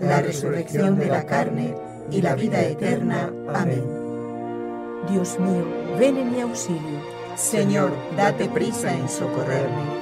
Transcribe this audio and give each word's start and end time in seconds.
la 0.00 0.22
resurrección 0.22 0.98
de 0.98 1.06
la 1.06 1.24
carne 1.26 1.74
y 2.10 2.22
la 2.22 2.34
vida 2.34 2.62
eterna. 2.62 3.30
Amén. 3.54 3.84
Dios 5.10 5.38
mío, 5.38 5.64
ven 5.98 6.16
en 6.16 6.32
mi 6.32 6.40
auxilio. 6.40 7.00
Señor, 7.36 7.92
date 8.16 8.48
prisa 8.48 8.92
en 8.92 9.08
socorrerme. 9.08 10.00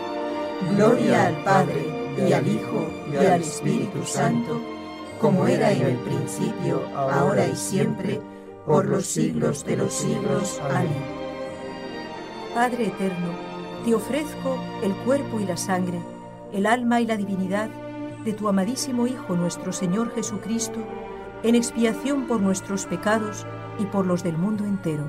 Gloria 0.75 1.27
al 1.27 1.45
Padre, 1.45 1.85
y 2.27 2.33
al 2.33 2.47
Hijo, 2.47 2.89
y 3.13 3.17
al 3.17 3.43
Espíritu 3.43 4.05
Santo, 4.05 4.61
como 5.21 5.47
era 5.47 5.71
en 5.71 5.83
el 5.83 5.97
principio, 5.99 6.83
ahora 6.97 7.47
y 7.47 7.55
siempre, 7.55 8.21
por 8.67 8.87
los 8.87 9.07
siglos 9.07 9.65
de 9.65 9.77
los 9.77 9.93
siglos. 9.93 10.61
Amén. 10.71 10.89
Padre 12.55 12.87
eterno, 12.87 13.31
te 13.85 13.95
ofrezco 13.95 14.59
el 14.83 14.93
cuerpo 15.05 15.41
y 15.41 15.45
la 15.45 15.57
sangre, 15.57 16.01
el 16.53 16.67
alma 16.67 17.01
y 17.01 17.07
la 17.07 17.17
divinidad 17.17 17.69
de 18.25 18.33
tu 18.33 18.49
amadísimo 18.49 19.07
Hijo 19.07 19.35
nuestro 19.37 19.73
Señor 19.73 20.13
Jesucristo, 20.15 20.81
en 21.43 21.55
expiación 21.55 22.27
por 22.27 22.41
nuestros 22.41 22.87
pecados 22.87 23.47
y 23.79 23.87
por 23.87 24.07
los 24.07 24.23
del 24.23 24.37
mundo 24.37 24.65
entero. 24.65 25.05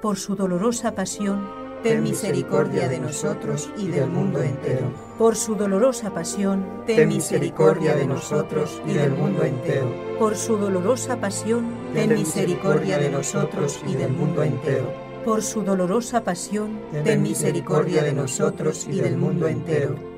Por 0.00 0.16
su 0.16 0.36
dolorosa 0.36 0.94
pasión, 0.94 1.48
ten 1.82 2.02
misericordia 2.02 2.88
de 2.88 3.00
nosotros 3.00 3.70
y 3.76 3.88
del 3.88 4.08
mundo 4.08 4.42
entero. 4.42 4.92
Por 5.18 5.34
su 5.34 5.56
dolorosa 5.56 6.12
pasión, 6.14 6.64
ten 6.86 7.08
misericordia 7.08 7.96
de 7.96 8.06
nosotros 8.06 8.80
y 8.86 8.92
del 8.92 9.10
mundo 9.12 9.42
entero. 9.42 9.92
Por 10.18 10.36
su 10.36 10.56
dolorosa 10.56 11.16
pasión, 11.16 11.66
ten 11.94 12.14
misericordia 12.14 12.98
de 12.98 13.10
nosotros 13.10 13.80
y 13.86 13.94
del 13.94 14.12
mundo 14.12 14.42
entero. 14.42 14.92
Por 15.24 15.42
su 15.42 15.62
dolorosa 15.62 16.22
pasión, 16.22 16.78
ten 17.04 17.22
misericordia 17.22 18.02
de 18.04 18.12
nosotros 18.12 18.86
y 18.88 19.00
del 19.00 19.16
mundo 19.16 19.48
entero 19.48 20.17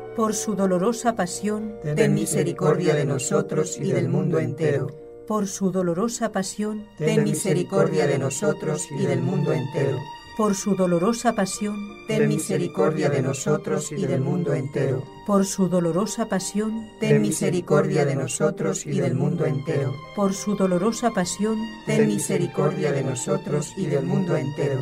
por 0.15 0.33
su 0.33 0.55
dolorosa 0.55 1.15
pasión, 1.15 1.73
ten 1.95 2.13
misericordia 2.13 2.93
de 2.95 3.05
nosotros 3.05 3.77
y 3.79 3.91
del 3.91 4.09
mundo 4.09 4.39
entero. 4.39 4.87
Por 5.27 5.47
su 5.47 5.71
dolorosa 5.71 6.31
pasión, 6.31 6.85
ten 6.97 7.23
misericordia 7.23 8.07
de 8.07 8.17
nosotros 8.19 8.87
y 8.91 9.05
del 9.05 9.21
mundo 9.21 9.53
entero. 9.53 9.97
por 10.37 10.55
su 10.55 10.75
dolorosa 10.75 11.33
pasión, 11.33 11.75
ten 12.07 12.27
misericordia 12.27 13.09
de 13.09 13.21
nosotros 13.21 13.91
y 13.91 14.05
del 14.05 14.21
mundo 14.21 14.53
entero. 14.53 15.03
por 15.27 15.45
su 15.45 15.67
dolorosa 15.69 16.25
pasión, 16.27 16.89
Ten 16.99 17.21
misericordia 17.21 18.05
de 18.05 18.15
nosotros 18.15 18.85
y 18.85 18.99
del 18.99 19.13
mundo 19.15 19.45
entero. 19.45 19.93
por 20.15 20.33
su 20.33 20.55
dolorosa 20.55 21.11
pasión, 21.11 21.57
Ten 21.85 22.07
misericordia 22.07 22.91
de 22.91 23.03
nosotros 23.03 23.73
y 23.77 23.85
del 23.85 24.05
mundo 24.05 24.35
entero. 24.35 24.81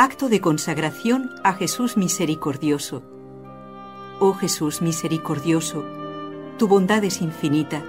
Acto 0.00 0.28
de 0.28 0.40
consagración 0.40 1.28
a 1.42 1.54
Jesús 1.54 1.96
misericordioso. 1.96 3.02
Oh 4.20 4.32
Jesús 4.32 4.80
misericordioso, 4.80 5.84
tu 6.56 6.68
bondad 6.68 7.02
es 7.02 7.20
infinita 7.20 7.82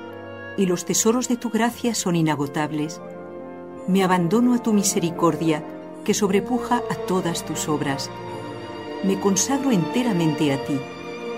y 0.58 0.66
los 0.66 0.86
tesoros 0.86 1.28
de 1.28 1.38
tu 1.38 1.52
gracia 1.52 1.94
son 1.94 2.16
inagotables. 2.16 3.00
Me 3.88 4.04
abandono 4.04 4.56
a 4.56 4.64
tu 4.64 4.74
misericordia 4.74 5.64
que 6.04 6.16
sobrepuja 6.16 6.82
a 6.90 6.96
todas 6.96 7.46
tus 7.46 7.70
obras. 7.70 8.10
Me 9.04 9.20
consagro 9.20 9.72
enteramente 9.72 10.52
a 10.52 10.66
ti 10.66 10.80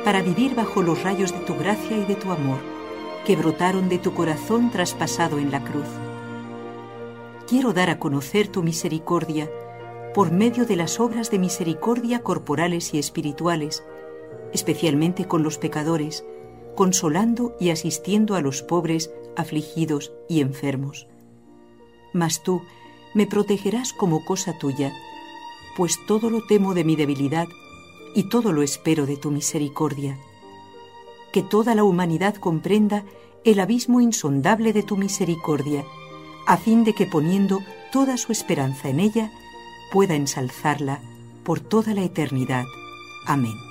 para 0.06 0.22
vivir 0.22 0.56
bajo 0.56 0.82
los 0.82 1.04
rayos 1.04 1.34
de 1.34 1.40
tu 1.40 1.58
gracia 1.58 1.98
y 1.98 2.06
de 2.06 2.16
tu 2.16 2.32
amor 2.32 2.60
que 3.26 3.36
brotaron 3.36 3.90
de 3.90 3.98
tu 3.98 4.14
corazón 4.14 4.72
traspasado 4.72 5.38
en 5.38 5.52
la 5.52 5.62
cruz. 5.62 5.90
Quiero 7.46 7.74
dar 7.74 7.90
a 7.90 8.00
conocer 8.00 8.48
tu 8.48 8.64
misericordia 8.64 9.50
por 10.14 10.32
medio 10.32 10.66
de 10.66 10.76
las 10.76 11.00
obras 11.00 11.32
de 11.32 11.40
misericordia 11.40 12.22
corporales 12.22 12.94
y 12.94 13.00
espirituales, 13.00 13.84
especialmente 14.54 15.26
con 15.26 15.44
los 15.44 15.58
pecadores, 15.58 16.26
consolando 16.76 17.56
y 17.60 17.70
asistiendo 17.70 18.36
a 18.36 18.42
los 18.42 18.62
pobres, 18.62 19.12
afligidos 19.36 20.12
y 20.28 20.42
enfermos. 20.42 21.08
Mas 22.14 22.44
tú 22.44 22.62
me 23.14 23.28
protegerás 23.28 23.94
como 23.94 24.26
cosa 24.26 24.58
tuya, 24.58 24.94
pues 25.78 25.98
todo 26.08 26.30
lo 26.30 26.46
temo 26.46 26.74
de 26.74 26.84
mi 26.84 26.96
debilidad 26.96 27.48
y 28.14 28.30
todo 28.30 28.52
lo 28.52 28.62
espero 28.62 29.06
de 29.06 29.18
tu 29.18 29.32
misericordia. 29.32 30.18
Que 31.32 31.42
toda 31.42 31.76
la 31.76 31.86
humanidad 31.86 32.36
comprenda 32.36 33.06
el 33.46 33.60
abismo 33.60 34.02
insondable 34.02 34.74
de 34.74 34.84
tu 34.84 34.98
misericordia, 34.98 35.86
a 36.46 36.58
fin 36.58 36.84
de 36.84 36.94
que 36.94 37.06
poniendo 37.06 37.60
toda 37.92 38.18
su 38.18 38.32
esperanza 38.32 38.90
en 38.90 39.00
ella, 39.00 39.32
pueda 39.92 40.16
ensalzarla 40.16 41.00
por 41.44 41.60
toda 41.60 41.94
la 41.94 42.04
eternidad. 42.04 42.66
Amén. 43.26 43.71